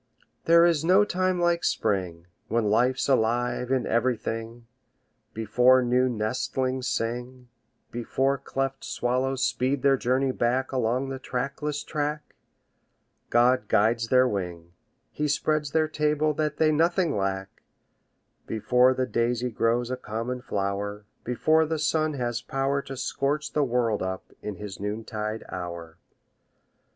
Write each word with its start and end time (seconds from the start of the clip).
There 0.45 0.65
is 0.65 0.83
no 0.83 1.05
time 1.05 1.39
like 1.39 1.63
Spring, 1.63 2.25
When 2.47 2.71
life's 2.71 3.07
alive 3.07 3.69
in 3.71 3.85
everything, 3.85 4.65
Before 5.35 5.83
new 5.83 6.09
nestlings 6.09 6.87
sing, 6.87 7.49
Before 7.91 8.39
cleft 8.39 8.83
swallows 8.83 9.43
speed 9.45 9.83
their 9.83 9.97
journey 9.97 10.31
back 10.31 10.71
Along 10.71 11.09
the 11.09 11.19
trackless 11.19 11.83
track, 11.83 12.33
God 13.29 13.67
guides 13.67 14.07
their 14.07 14.27
wing, 14.27 14.71
He 15.11 15.27
spreads 15.27 15.69
their 15.69 15.87
table 15.87 16.33
that 16.33 16.57
they 16.57 16.71
nothing 16.71 17.15
lack, 17.15 17.61
Before 18.47 18.95
the 18.95 19.05
daisy 19.05 19.51
grows 19.51 19.91
a 19.91 19.97
common 19.97 20.41
flower, 20.41 21.05
Before 21.23 21.63
the 21.67 21.77
sun 21.77 22.15
has 22.15 22.41
power 22.41 22.81
To 22.81 22.97
scorch 22.97 23.53
the 23.53 23.63
world 23.63 24.01
up 24.01 24.31
in 24.41 24.55
his 24.55 24.79
noontide 24.79 25.43
hour. 25.49 25.99